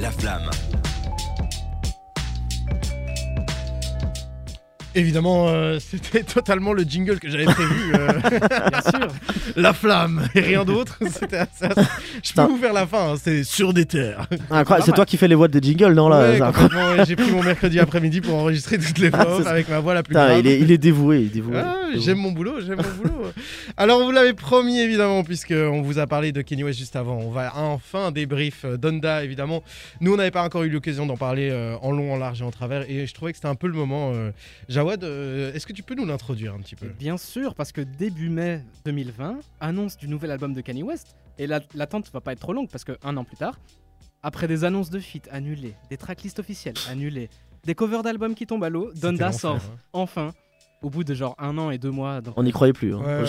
[0.00, 0.77] La flamme.
[4.94, 7.92] Évidemment, euh, c'était totalement le jingle que j'avais prévu.
[7.94, 8.08] euh,
[8.70, 9.08] Bien sûr.
[9.56, 10.98] la flamme et rien d'autre.
[11.10, 12.46] C'était assez- assez- Je peux Putain.
[12.46, 14.26] vous faire la fin, hein, c'est sur des terres.
[14.50, 16.74] Incroyable, c'est toi qui fais les voix des jingles, non là Ouais, c'est incroyable.
[16.74, 19.68] complètement, ouais, J'ai pris mon mercredi après-midi pour enregistrer toutes les Ah, voix c'est- avec
[19.68, 20.38] ma voix la plus Putain, grave.
[20.40, 21.58] il est, il est dévoué, il est dévoué.
[21.58, 22.04] Ah, Dévoué.
[22.04, 23.26] j'aime mon boulot, j'aime mon boulot.
[23.76, 27.16] Alors, vous l'avez promis, évidemment, puisqu'on vous a parlé de Kenny West juste avant.
[27.18, 29.62] On va enfin débrief euh, Donda, évidemment.
[30.00, 32.44] Nous, on n'avait pas encore eu l'occasion d'en parler euh, en long, en large et
[32.44, 32.84] en travers.
[32.90, 34.12] Et je trouvais que c'était un peu le moment.
[34.14, 34.30] euh,
[34.78, 36.86] Jawad, euh, est-ce que tu peux nous l'introduire un petit peu?
[36.86, 41.48] Bien sûr, parce que début mai 2020, annonce du nouvel album de Kanye West, et
[41.48, 43.58] la- l'attente va pas être trop longue, parce que un an plus tard,
[44.22, 47.28] après des annonces de feat annulées, des tracklists officielles annulées,
[47.64, 49.56] des covers d'albums qui tombent à l'eau, Donda sort.
[49.56, 49.76] hein.
[49.92, 50.32] enfin,
[50.82, 52.20] au bout de genre un an et deux mois.
[52.20, 52.94] donc- On n'y croyait plus.
[52.94, 53.00] hein.
[53.04, 53.24] Ouais.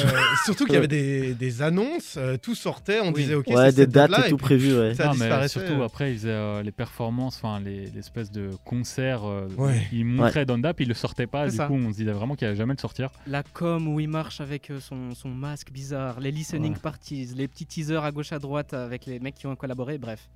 [0.45, 3.21] Surtout qu'il y avait des, des annonces, euh, tout sortait, on Oui.
[3.21, 4.93] disait ok, Ouais, c'est des cette dates et tout prévu, ouais.
[4.93, 5.59] Ça Non, mais disparaissait.
[5.65, 9.23] surtout après, ils faisaient euh, les performances, enfin les l'espèce de concert.
[9.25, 9.81] euh, Ouais.
[9.91, 11.45] Ils montraient Donda, puis ils le sortaient pas.
[11.45, 11.67] C'est Du ça.
[11.67, 13.09] coup, on se disait vraiment qu'il allait jamais le sortir.
[13.27, 16.79] La com où il marche avec son, son masque bizarre, les listening Ouais.
[16.79, 20.29] parties, les petits teasers à gauche à droite avec les mecs qui ont collaboré, bref.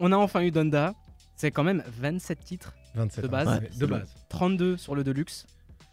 [0.00, 0.94] On a enfin eu Donda.
[1.38, 3.46] C'est quand même 27 titres, 27 de base.
[3.48, 4.08] ouais, de base.
[4.30, 5.46] 32 sur le Deluxe.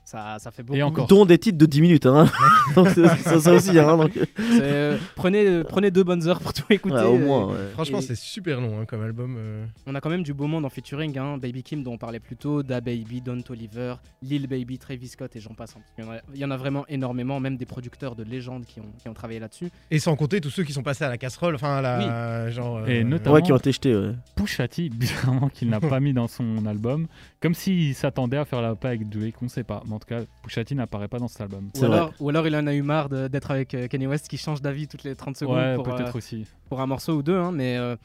[0.06, 0.78] Ça, ça fait beaucoup.
[0.78, 1.08] Et encore.
[1.08, 2.06] Dont des titres de 10 minutes.
[2.06, 2.26] Hein.
[2.76, 3.80] donc c'est c'est ça aussi.
[3.80, 6.96] Hein, donc, euh, prenez, euh, prenez deux bonnes heures pour tout écouter.
[6.96, 7.46] ouais, au euh, moins.
[7.48, 7.70] ouais.
[7.74, 9.36] Franchement, Et- c'est super long hein, comme album.
[9.40, 9.66] euh.
[9.88, 11.18] On a quand même du beau monde en featuring.
[11.18, 11.38] Hein.
[11.38, 15.36] Baby Kim, dont on parlait plus tôt, Da Baby, Don Toliver, Lil Baby, Travis Scott
[15.36, 15.76] et j'en passe.
[15.98, 18.66] Il y, en a, il y en a vraiment énormément, même des producteurs de légende
[18.66, 19.70] qui ont, qui ont travaillé là-dessus.
[19.90, 22.50] Et sans compter tous ceux qui sont passés à la casserole, enfin à la.
[22.52, 23.96] Genre, euh, Et notamment- Ouais, qui ont été jetés.
[23.96, 24.12] Ouais.
[24.36, 27.08] Pusha T, bizarrement, qu'il n'a pas mis dans son album.
[27.42, 29.82] Comme s'il s'attendait à faire la paix avec Drake, on sait pas.
[29.94, 31.70] Mais en tout cas, Pusha T n'apparaît pas dans cet album.
[31.80, 34.38] Ou alors, ou alors il en a eu marre d'être avec euh, Kanye West qui
[34.38, 36.46] change d'avis toutes les 30 secondes Ouais, pour, euh, peut-être aussi.
[36.68, 37.38] pour un morceau ou deux.
[37.38, 37.96] hein, mais euh,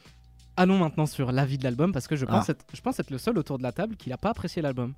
[0.55, 2.51] allons maintenant sur l'avis de l'album parce que je pense, Ah.
[2.51, 4.93] être, je pense être le seul autour de la table qui n'a pas apprécié l'album.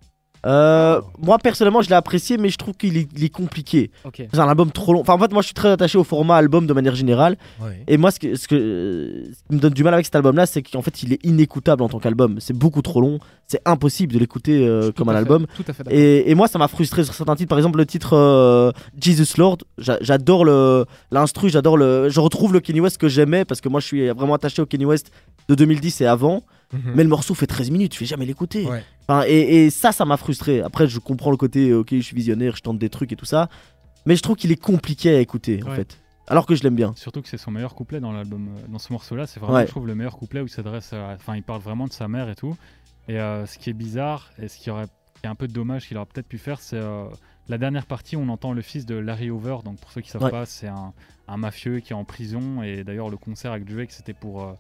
[0.46, 1.02] Euh.
[1.22, 3.92] Moi, personnellement, je l'ai apprécié, mais je trouve qu'il est, il est compliqué.
[4.34, 5.02] C'est un album trop long.
[5.02, 7.38] Enfin, en fait, moi, je suis très attaché au format album de manière générale.
[7.62, 7.84] ouais.
[7.88, 10.16] Et moi, ce, que, ce, que, euh, ce qui me donne du mal avec cet
[10.16, 12.38] album-là, c'est qu'en fait, il est inécoutable en tant qu'album.
[12.40, 13.20] C'est beaucoup trop long.
[13.48, 15.46] C'est impossible de l'écouter euh, comme un fait- album.
[15.56, 16.00] Tout à fait d'accord.
[16.00, 17.50] Et, et moi, ça m'a frustré sur certains titres.
[17.50, 19.58] Par exemple, le titre euh, Jesus Lord.
[19.78, 22.10] J'a- J'adore le l'instru, j'adore le.
[22.10, 24.66] Je retrouve le Kenny West que j'aimais parce que moi, je suis vraiment attaché au
[24.66, 25.12] Kenny West
[25.50, 26.44] de 2010 et avant.
[26.74, 26.94] Mhm.
[26.96, 28.66] Mais le morceau fait 13 minutes, je vais jamais l'écouter.
[28.66, 28.84] Ouais.
[29.08, 30.62] Enfin, et, et ça, ça m'a frustré.
[30.62, 33.16] Après, je comprends le côté, euh, ok, je suis visionnaire, je tente des trucs et
[33.16, 33.50] tout ça.
[34.06, 35.98] Mais je trouve qu'il est compliqué à écouter, en fait.
[36.28, 36.94] Alors que je l'aime bien.
[36.96, 38.48] Surtout que c'est son meilleur couplet dans l'album.
[38.48, 39.66] euh, Dans ce morceau-là, c'est vraiment, Ouais.
[39.66, 40.94] je trouve, le meilleur couplet où il s'adresse.
[40.94, 42.56] à- Enfin, il parle vraiment de sa mère et tout.
[43.10, 45.88] Et euh, ce qui est bizarre et ce qui aurait qui est un peu dommage
[45.88, 47.04] qu'il aurait peut-être pu faire, c'est euh,
[47.48, 49.58] la dernière partie où on entend le fils de Larry Hoover.
[49.66, 50.32] Donc, pour ceux qui savent Ouais.
[50.32, 50.94] pas, c'est un,
[51.28, 52.64] un mafieux qui est en prison.
[52.64, 54.42] Et d'ailleurs, le concert avec Drake, c'était pour.
[54.44, 54.54] euh,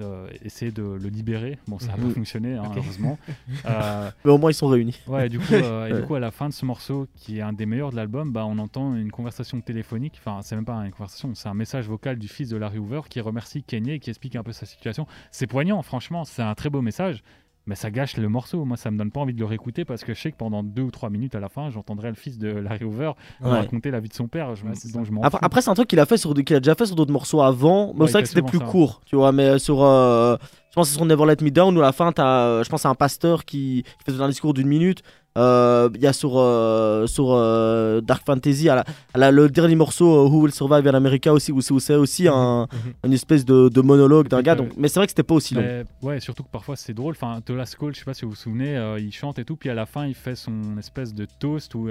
[0.00, 1.58] euh, essayer de le libérer.
[1.66, 2.08] Bon, ça n'a Mhm.
[2.08, 3.18] pas fonctionné, hein, heureusement.
[3.66, 4.98] Euh, Mais au moins, ils sont réunis.
[5.06, 6.00] Ouais, et du coup, euh, et Ouais.
[6.00, 8.32] du coup, à la fin de ce morceau, qui est un des meilleurs de l'album,
[8.32, 10.14] bah, on entend une conversation téléphonique.
[10.18, 13.02] Enfin, c'est même pas une conversation, c'est un message vocal du fils de Larry Hoover
[13.08, 15.06] qui remercie Kanye et qui explique un peu sa situation.
[15.30, 17.22] C'est poignant, franchement, c'est un très beau message.
[17.68, 18.64] Mais ça gâche le morceau.
[18.64, 20.62] Moi, ça me donne pas envie de le réécouter parce que je sais que pendant
[20.62, 23.12] deux ou trois minutes à la fin, j'entendrai le fils de Larry Hoover
[23.42, 23.50] Ouais.
[23.50, 25.74] raconter la vie de son père, je, Ouais, dont je m'en Après, après, c'est un
[25.74, 27.92] truc qu'il a, fait sur, qu'il a déjà fait sur d'autres morceaux avant.
[27.92, 28.64] Mais Ouais, c'est vrai que c'était plus ça.
[28.64, 29.32] court, tu vois.
[29.32, 29.82] Mais sur.
[29.82, 30.36] euh,
[30.70, 32.64] je pense que c'est sur Never Let Me Down où à la fin, t'as, euh,
[32.64, 35.02] je pense un pasteur qui, qui fait un discours d'une minute.
[35.36, 38.84] Euh, Il y a sur, euh, sur euh, Dark Fantasy, à la-
[39.14, 42.62] à la- le dernier morceau, Who Will Survive in America, aussi, où c'est, aussi un,
[42.72, 42.92] Mhm.
[43.04, 44.56] une espèce de, de monologue d'un gars.
[44.56, 45.84] Donc, mais c'est vrai que c'était pas aussi long.
[46.02, 47.12] Ouais, surtout que parfois c'est drôle.
[47.12, 49.54] Enfin, The Last Call, je sais pas si vous vous souvenez, il chante et tout,
[49.54, 51.88] puis à la fin il fait son espèce de toast où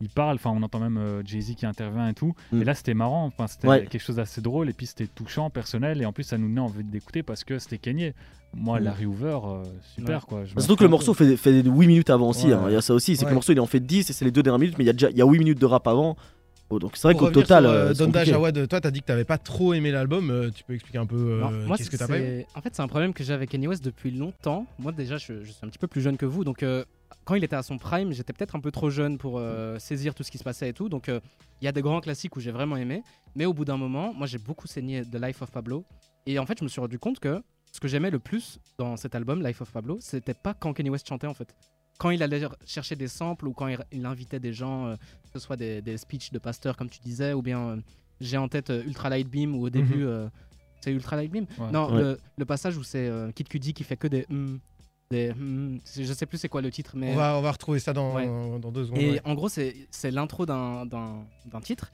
[0.00, 0.36] il parle.
[0.36, 2.34] Enfin, on entend même Jay-Z qui intervient et tout.
[2.52, 2.62] Mm.
[2.62, 3.24] Et là, c'était marrant.
[3.26, 3.86] Enfin, c'était Ouais.
[3.86, 6.00] quelque chose d'assez drôle et puis c'était touchant, personnel.
[6.02, 8.05] Et en plus, ça nous donnait envie d'écouter parce que c'était Kanye.
[8.54, 8.84] Moi, Mm.
[8.84, 9.62] Larry Hoover, euh,
[9.94, 10.20] super Ouais.
[10.28, 10.44] quoi.
[10.46, 12.46] Je m'en Surtout que le morceau fait, fait 8 minutes avant aussi.
[12.46, 12.52] Ouais.
[12.54, 12.64] hein.
[12.68, 13.14] Il y a ça aussi.
[13.16, 14.78] C'est que le morceau il est en fait 10 et c'est les deux dernières minutes,
[14.78, 16.16] mais il y a déjà il y a 8 minutes de rap avant.
[16.68, 17.62] Oh, donc c'est vrai qu'au total.
[17.64, 18.24] sur, euh, euh, Donda.
[18.24, 20.30] Jawad, toi, t'as dit que t'avais pas trop aimé l'album.
[20.30, 22.46] euh, tu peux expliquer un peu euh, qu'est-ce que t'as pas aimé?
[22.50, 24.66] c'est- En fait, c'est un problème que j'ai avec Kanye West depuis longtemps.
[24.78, 26.42] Moi, déjà, je, je suis un petit peu plus jeune que vous.
[26.42, 26.84] Donc, euh,
[27.24, 30.12] quand il était à son prime, j'étais peut-être un peu trop jeune pour euh, saisir
[30.14, 30.88] tout ce qui se passait et tout.
[30.88, 31.20] Donc, euh,
[31.62, 33.02] il y a des grands classiques où j'ai vraiment aimé.
[33.36, 35.84] Mais au bout d'un moment, moi, j'ai beaucoup saigné The Life of Pablo.
[36.26, 37.40] Et en fait, je me suis rendu compte que
[37.76, 40.88] ce que j'aimais le plus dans cet album, Life of Pablo, c'était pas quand Kanye
[40.90, 41.54] West chantait, en fait.
[41.98, 45.28] Quand il allait chercher des samples ou quand il, il invitait des gens, euh, que
[45.34, 47.76] ce soit des, des speeches de pasteurs, comme tu disais, ou bien euh,
[48.20, 50.04] j'ai en tête euh, Ultra Light Beam où au début.
[50.04, 50.28] euh,
[50.80, 51.70] c'est Ultra Light Beam Ouais.
[51.72, 52.00] Non, Ouais.
[52.02, 54.26] le, le passage où c'est euh, Kid Cudi qui fait que des.
[54.30, 54.58] hum,
[55.10, 55.32] des
[55.84, 57.12] c'est- je sais plus c'est quoi le titre, mais.
[57.12, 58.26] on, va, on va retrouver ça dans, Ouais.
[58.26, 58.98] dans deux secondes.
[59.00, 59.20] Et ouais.
[59.24, 61.92] en gros, c'est c'est l'intro d'un d'un- d'un titre.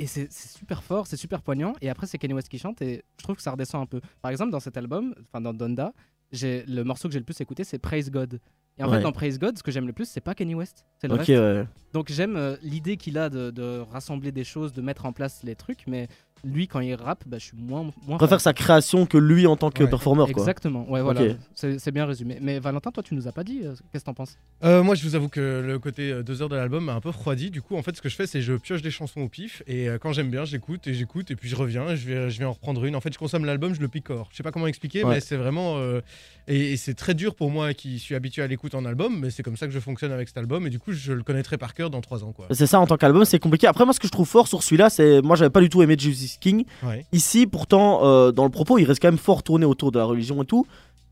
[0.00, 1.72] Et c'est super fort, c'est super poignant.
[1.80, 2.80] Et après, c'est Kanye West qui chante.
[2.82, 4.00] Et je trouve que ça redescend un peu.
[4.22, 5.92] Par exemple, dans cet album, enfin dans Donda,
[6.30, 8.38] j'ai le morceau que j'ai le plus écouté, c'est Praise God.
[8.80, 8.98] Et en Ouais.
[8.98, 11.14] fait, dans Praise God, ce que j'aime le plus, c'est pas Kanye West, c'est le
[11.14, 11.28] reste.
[11.30, 11.66] ouais.
[11.92, 15.42] Donc j'aime euh, l'idée qu'il a de, de rassembler des choses, de mettre en place
[15.42, 16.06] les trucs, mais
[16.44, 17.82] lui, quand il rappe, bah, je suis moins.
[17.82, 18.38] moins Je préfère fan.
[18.40, 19.90] sa création que lui en tant que Ouais.
[19.90, 20.42] performeur, quoi.
[20.42, 21.22] Exactement, ouais, voilà.
[21.54, 22.38] C'est bien résumé.
[22.40, 24.36] Mais Valentin, toi, tu nous as pas dit, euh, qu'est-ce que t'en penses?
[24.64, 27.00] Euh, moi, je vous avoue que le côté euh, deux heures de l'album m'a un
[27.00, 27.50] peu refroidi.
[27.50, 29.62] Du coup, en fait, ce que je fais, c'est je pioche des chansons au pif
[29.66, 32.30] et euh, quand j'aime bien, j'écoute et j'écoute et puis je reviens et je vais,
[32.30, 32.96] je vais en reprendre une.
[32.96, 34.28] En fait, je consomme l'album, je le picore.
[34.32, 35.14] Je sais pas comment expliquer, Ouais.
[35.16, 36.00] mais c'est vraiment euh,
[36.48, 39.30] et, et c'est très dur pour moi qui suis habitué à l'écoute en album, mais
[39.30, 41.58] c'est comme ça que je fonctionne avec cet album et du coup, je le connaîtrai
[41.58, 42.46] par cœur dans trois ans, quoi.
[42.50, 43.66] C'est ça en tant qu'album, c'est compliqué.
[43.66, 45.20] Après, moi, ce que je trouve fort sur celui-là, c'est.
[45.22, 45.96] Moi, j'avais pas du tout aimé
[46.36, 46.64] King.
[46.84, 47.06] Ouais.
[47.12, 50.04] Ici, pourtant, euh, dans le propos, il reste quand même fort tourné autour de la
[50.04, 50.66] religion et tout.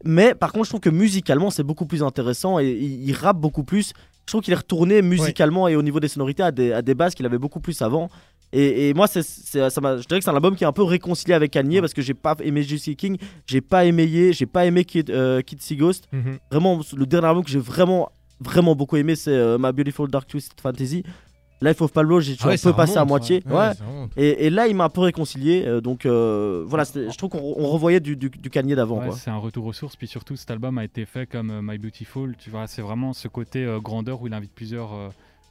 [0.04, 3.38] Mais par contre, je trouve que musicalement, c'est beaucoup plus intéressant et il, il rappe
[3.38, 3.92] beaucoup plus.
[4.26, 6.94] Je trouve qu'il est retourné musicalement et au niveau des sonorités à des, à des
[6.94, 8.10] bases qu'il avait beaucoup plus avant.
[8.52, 10.66] Et, et moi, c'est, c'est- ça m'a- je dirais que c'est un album qui est
[10.66, 13.16] un peu réconcilié avec Kanye parce que j'ai pas aimé Juicy King,
[13.46, 16.06] j'ai pas aimé, j'ai pas aimé Kid, euh, Kid See Ghost.
[16.12, 16.38] Mhm.
[16.50, 18.08] Vraiment, le dernier album que j'ai vraiment,
[18.40, 21.02] vraiment beaucoup aimé, c'est euh, My Beautiful Dark Twisted Fantasy.
[21.62, 23.42] Life of Pablo, j'ai Ah ouais, un ça peu passé à remonte, moitié.
[23.46, 23.52] ouais.
[23.52, 23.68] Ouais.
[23.68, 24.08] Ouais.
[24.16, 25.64] Et, et là, il m'a un peu réconcilié.
[25.66, 28.98] euh, donc euh, voilà, je trouve qu'on on revoyait du, du, du Kanye d'avant.
[29.00, 31.60] Ouais, c'est un retour aux sources, puis surtout cet album a été fait comme euh,
[31.62, 35.08] My Beautiful, tu vois, c'est vraiment ce côté euh, grandeur où il invite plusieurs euh,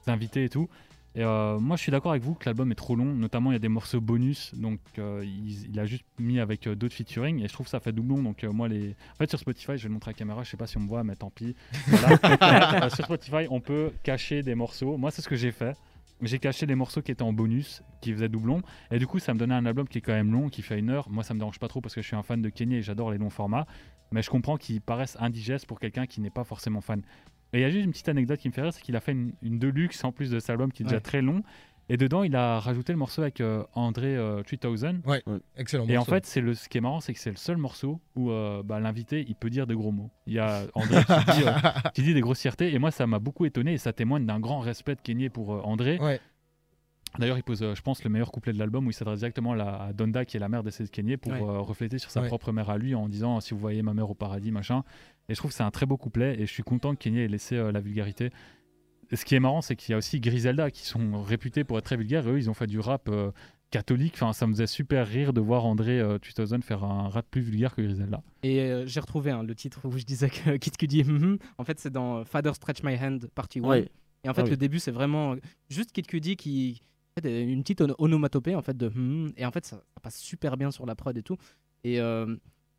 [0.07, 0.69] invités et tout.
[1.18, 3.54] Et euh, moi je suis d'accord avec vous que l'album est trop long, notamment il
[3.54, 6.94] y a des morceaux bonus, donc euh, il, il a juste mis avec euh, d'autres
[6.94, 8.22] featuring et je trouve que ça fait doublon.
[8.22, 10.44] Donc euh, moi les, en fait sur Spotify, je vais le montrer à la caméra,
[10.44, 11.56] je sais pas si on me voit, mais tant pis.
[11.88, 12.18] Voilà.
[12.86, 14.98] Euh, sur Spotify, on peut cacher des morceaux.
[14.98, 15.78] Moi c'est ce que j'ai fait.
[16.21, 18.62] J'ai caché les morceaux qui étaient en bonus, qui faisaient doublon.
[18.89, 20.79] Et du coup, ça me donnait un album qui est quand même long, qui fait
[20.79, 21.09] une heure.
[21.09, 22.81] Moi, ça me dérange pas trop parce que je suis un fan de Kenny et
[22.81, 23.65] j'adore les longs formats.
[24.12, 27.01] Mais je comprends qu'ils paraissent indigestes pour quelqu'un qui n'est pas forcément fan.
[27.53, 29.00] Et il y a juste une petite anecdote qui me fait rire, c'est qu'il a
[29.00, 31.44] fait une, une deluxe en plus de cet album qui est déjà très long.
[31.88, 35.02] Et dedans, il a rajouté le morceau avec euh, André euh, 3000.
[35.56, 35.86] Excellent.
[35.88, 38.00] Et en fait, c'est le, ce qui est marrant, c'est que c'est le seul morceau
[38.16, 40.10] où euh, bah, l'invité, il peut dire de gros mots.
[40.26, 41.52] Il y a André qui dit, euh,
[41.94, 42.74] qui dit des grossièretés.
[42.74, 45.54] Et moi, ça m'a beaucoup étonné et ça témoigne d'un grand respect de Kenny pour
[45.54, 46.00] euh, André.
[46.00, 46.20] Ouais.
[47.20, 49.54] D'ailleurs, il pose, euh, je pense, le meilleur couplet de l'album où il s'adresse directement
[49.54, 51.40] à, la- à Donda, qui est la mère d'essai de Kenny, pour Ouais.
[51.42, 52.28] euh, refléter sur sa Ouais.
[52.28, 54.84] propre mère à lui en disant Si vous voyez ma mère au paradis, machin.
[55.30, 57.20] Et je trouve que c'est un très beau couplet et je suis content que Kenny
[57.20, 58.32] ait laissé euh, la vulgarité.
[59.12, 61.78] Et ce qui est marrant, c'est qu'il y a aussi Griselda qui sont réputés pour
[61.78, 62.28] être très vulgaires.
[62.28, 63.31] Et eux, ils ont fait du rap euh,
[63.72, 64.13] catholique.
[64.16, 67.42] Enfin, ça me faisait super rire de voir André euh, 3000 faire un rap plus
[67.42, 68.22] vulgaire que Griselda.
[68.44, 71.38] Et euh, j'ai retrouvé hein, le titre où je disais que Kid Cudi, mhm.
[71.57, 73.63] en fait, c'est dans euh, Father Stretch My Hand, partie 1.
[73.63, 73.90] Ouais.
[74.24, 74.50] Et en fait, Ah oui.
[74.52, 75.36] le début, c'est vraiment
[75.69, 76.81] juste Kid Cudi qui
[77.22, 80.18] fait une petite ono- onomatopée en fait de hmm, et en fait ça, ça passe
[80.18, 81.38] super bien sur la prod et tout.
[81.84, 82.36] Et euh,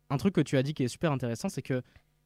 [0.09, 1.81] un truc que tu as dit qui est super intéressant, c'est que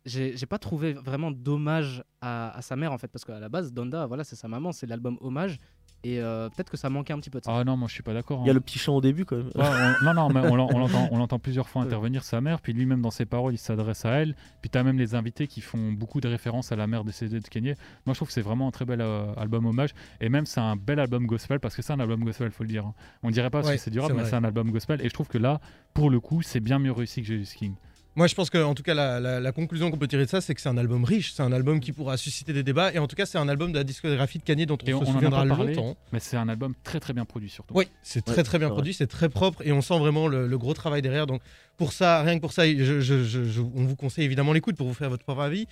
[0.06, 3.50] j'ai j'ai pas trouvé vraiment d'hommage à, à sa mère en fait parce qu'à la
[3.50, 5.58] base Donda, voilà, c'est sa maman, c'est l'album hommage
[6.04, 7.52] et euh, peut-être que ça manquait un petit peu de ça.
[7.56, 8.40] Ah non, moi je suis pas d'accord.
[8.44, 8.54] Il y a hein.
[8.56, 9.52] le petit chant au début quand même.
[9.54, 9.64] Ouais,
[10.02, 10.68] on- non, non, mais on l'en-
[11.12, 11.88] on l'entend, plusieurs fois Ouais.
[11.88, 14.36] intervenir sa mère, puis lui-même dans ses paroles, il s'adresse à elle.
[14.62, 17.40] Puis tu as même les invités qui font beaucoup de références à la mère décédée
[17.40, 17.76] de Kanye.
[18.08, 19.92] Moi, je trouve que c'est vraiment un très bel euh, album hommage.
[20.22, 22.70] Et même, c'est un bel album gospel, parce que c'est un album gospel, faut le
[22.70, 22.88] dire.
[22.88, 22.96] hein.
[23.22, 25.02] On dirait pas parce Ouais, que c'est du rap, c'est mais c'est un album gospel.
[25.04, 25.62] Et je trouve que là,
[25.94, 27.76] pour le coup, c'est bien mieux réussi que Jesus King.
[28.16, 30.30] Moi, je pense que, en tout cas, la, la- la conclusion qu'on peut tirer de
[30.30, 31.32] ça, c'est que c'est un album riche.
[31.34, 32.92] C'est un album qui pourra susciter des débats.
[32.94, 34.92] Et en tout cas, c'est un album de la discographie de Kanye dont on Et
[34.92, 35.74] se on en a souviendra pas parlé.
[35.76, 35.96] longtemps.
[36.12, 37.74] Mais c'est un album très très bien produit, surtout.
[37.74, 38.76] Oui, c'est très Ouais, très bien vrai.
[38.76, 41.26] produit, c'est très propre et on sent vraiment le, le gros travail derrière.
[41.26, 41.42] Donc
[41.78, 44.76] pour ça, rien que pour ça, je- je- je- je- on vous conseille évidemment l'écoute
[44.76, 45.68] pour vous faire votre propre avis.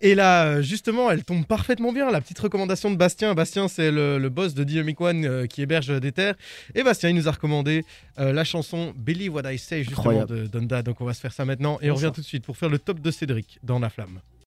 [0.00, 2.10] Et là, justement, elle tombe parfaitement bien.
[2.10, 3.34] La petite recommandation de Bastien.
[3.34, 6.34] Bastien, c'est le, le boss de Dynamic One euh, qui héberge des terres.
[6.74, 7.84] Et Bastien, il nous a recommandé
[8.18, 10.42] euh, la chanson Believe What I Say justement Incroyable.
[10.42, 10.82] de Donda.
[10.82, 12.70] Donc on va se faire ça maintenant et on revient tout de suite pour faire
[12.70, 14.20] le top de Cédric dans La Flamme.